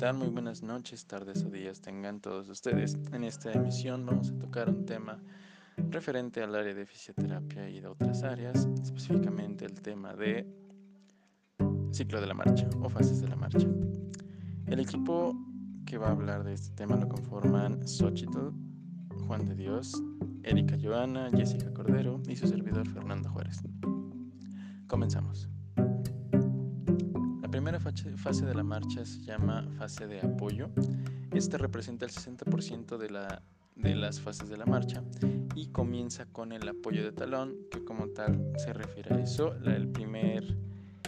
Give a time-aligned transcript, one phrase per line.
[0.00, 0.16] tal?
[0.16, 2.96] Muy buenas noches, tardes o días tengan todos ustedes.
[3.12, 5.22] En esta emisión vamos a tocar un tema
[5.76, 10.46] referente al área de fisioterapia y de otras áreas, específicamente el tema de
[11.92, 13.68] ciclo de la marcha o fases de la marcha.
[14.64, 15.36] El equipo
[15.84, 18.52] que va a hablar de este tema lo conforman Xochitl,
[19.26, 19.92] Juan de Dios,
[20.44, 23.60] Erika Joana, Jessica Cordero y su servidor Fernando Juárez.
[24.86, 25.50] Comenzamos
[27.78, 30.70] primera fase de la marcha se llama fase de apoyo.
[31.30, 33.42] Esta representa el 60% de, la,
[33.76, 35.04] de las fases de la marcha
[35.54, 39.54] y comienza con el apoyo de talón, que como tal se refiere a eso.
[39.64, 40.56] el primer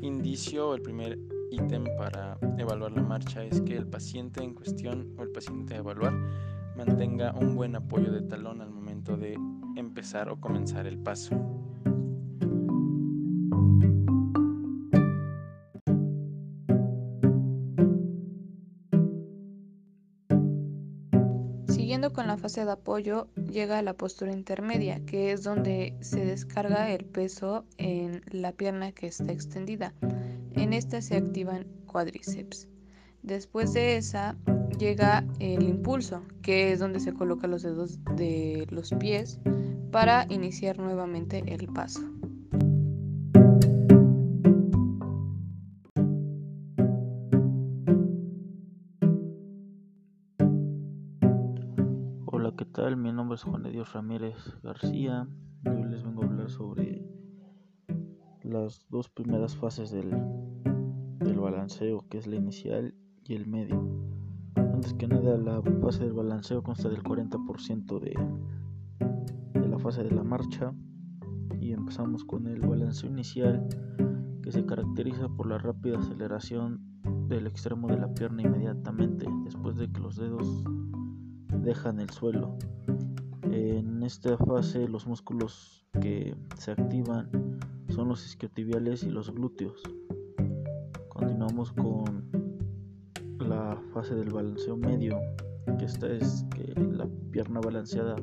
[0.00, 1.18] indicio o el primer
[1.50, 5.78] ítem para evaluar la marcha es que el paciente en cuestión o el paciente a
[5.78, 6.14] evaluar
[6.74, 9.38] mantenga un buen apoyo de talón al momento de
[9.76, 11.65] empezar o comenzar el paso.
[22.12, 26.90] Con la fase de apoyo llega a la postura intermedia, que es donde se descarga
[26.90, 29.92] el peso en la pierna que está extendida.
[30.52, 32.68] En esta se activan cuádriceps.
[33.22, 34.36] Después de esa
[34.78, 39.38] llega el impulso, que es donde se colocan los dedos de los pies
[39.90, 42.15] para iniciar nuevamente el paso.
[52.96, 55.28] Mi nombre es Juan de Ramírez García.
[55.62, 57.06] Yo les vengo a hablar sobre
[58.42, 60.10] las dos primeras fases del,
[61.18, 63.86] del balanceo, que es la inicial y el medio.
[64.56, 68.14] Antes que nada, la fase del balanceo consta del 40% de,
[69.60, 70.72] de la fase de la marcha
[71.60, 73.68] y empezamos con el balanceo inicial
[74.42, 76.80] que se caracteriza por la rápida aceleración
[77.28, 80.64] del extremo de la pierna inmediatamente después de que los dedos
[81.62, 82.56] dejan el suelo.
[83.42, 87.30] En esta fase los músculos que se activan
[87.88, 89.82] son los isquiotibiales y los glúteos.
[91.08, 92.24] Continuamos con
[93.38, 95.18] la fase del balanceo medio,
[95.78, 98.16] que esta es que la pierna balanceada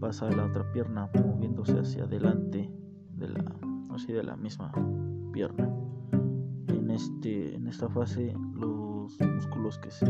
[0.00, 2.70] pasa a la otra pierna moviéndose hacia adelante
[3.16, 3.44] de la,
[4.06, 4.72] de la misma
[5.32, 5.68] pierna.
[6.68, 10.06] En, este, en esta fase los músculos que se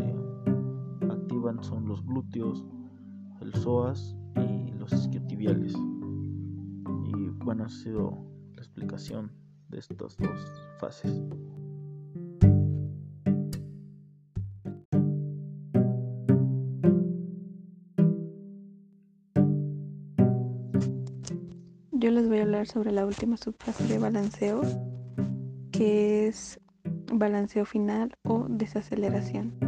[1.62, 2.64] son los glúteos,
[3.40, 5.72] el psoas y los isquiotibiales.
[5.74, 7.12] Y
[7.44, 8.10] bueno, ha sido
[8.54, 9.30] la explicación
[9.68, 10.36] de estas dos
[10.80, 11.22] fases.
[21.92, 24.62] Yo les voy a hablar sobre la última subfase de balanceo,
[25.70, 26.60] que es
[27.12, 29.67] balanceo final o desaceleración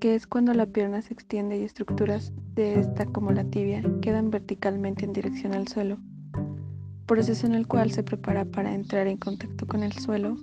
[0.00, 4.30] que es cuando la pierna se extiende y estructuras de esta como la tibia quedan
[4.30, 5.98] verticalmente en dirección al suelo,
[7.06, 10.38] proceso en el cual se prepara para entrar en contacto con el suelo.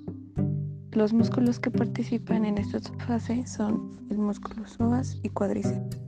[0.91, 6.06] Los músculos que participan en esta fase son el músculo psoas y cuádriceps.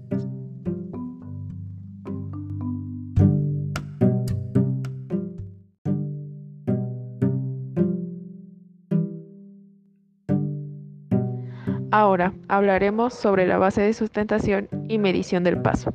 [11.91, 15.91] Ahora hablaremos sobre la base de sustentación y medición del paso.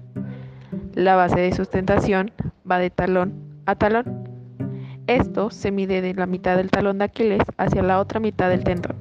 [0.93, 2.33] La base de sustentación
[2.69, 3.35] va de talón
[3.67, 4.29] a talón.
[5.07, 8.65] Esto se mide de la mitad del talón de Aquiles hacia la otra mitad del
[8.65, 8.97] tendón.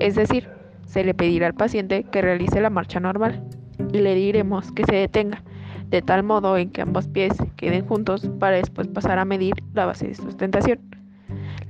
[0.00, 0.48] Es decir,
[0.86, 3.42] se le pedirá al paciente que realice la marcha normal
[3.92, 5.42] y le diremos que se detenga,
[5.90, 9.84] de tal modo en que ambos pies queden juntos para después pasar a medir la
[9.84, 10.78] base de sustentación.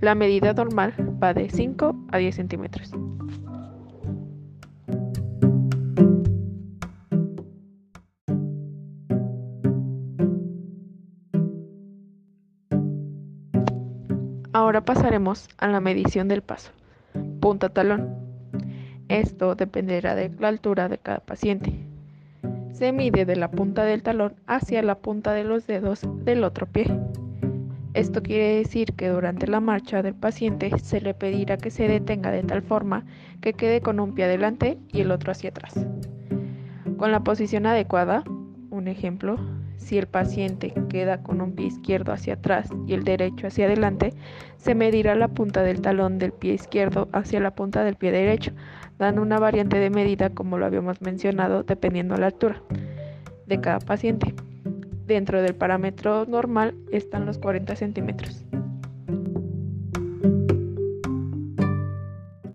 [0.00, 2.94] La medida normal va de 5 a 10 centímetros.
[14.64, 16.70] Ahora pasaremos a la medición del paso.
[17.38, 18.16] Punta talón.
[19.08, 21.75] Esto dependerá de la altura de cada paciente.
[22.72, 26.64] Se mide de la punta del talón hacia la punta de los dedos del otro
[26.64, 26.87] pie.
[27.93, 32.31] Esto quiere decir que durante la marcha del paciente se le pedirá que se detenga
[32.31, 33.05] de tal forma
[33.43, 35.75] que quede con un pie adelante y el otro hacia atrás.
[36.96, 38.25] Con la posición adecuada,
[38.70, 39.37] un ejemplo,
[39.76, 44.12] si el paciente queda con un pie izquierdo hacia atrás y el derecho hacia adelante,
[44.56, 48.53] se medirá la punta del talón del pie izquierdo hacia la punta del pie derecho,
[48.99, 52.62] dando una variante de medida como lo habíamos mencionado dependiendo la altura
[53.47, 54.35] de cada paciente.
[55.06, 58.44] Dentro del parámetro normal están los 40 centímetros.